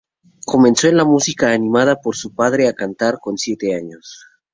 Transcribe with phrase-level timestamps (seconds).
[0.51, 4.25] Comenzó en la música animada por su padre a cantar con siete años.